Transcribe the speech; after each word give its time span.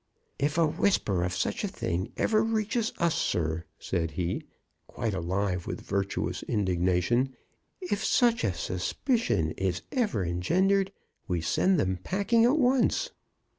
"If 0.39 0.57
a 0.57 0.65
whisper 0.65 1.21
of 1.23 1.35
such 1.35 1.63
a 1.63 1.67
thing 1.67 2.11
ever 2.17 2.41
reaches 2.43 2.91
us, 2.97 3.13
sir," 3.13 3.65
said 3.77 4.09
he, 4.17 4.41
quite 4.87 5.13
alive 5.13 5.67
with 5.67 5.81
virtuous 5.81 6.41
indignation; 6.41 7.35
"if 7.81 8.03
such 8.03 8.43
a 8.43 8.51
suspicion 8.55 9.51
is 9.57 9.83
ever 9.91 10.25
engendered, 10.25 10.91
we 11.27 11.39
send 11.39 11.79
them 11.79 11.97
packing 12.01 12.45
at 12.45 12.57
once! 12.57 13.11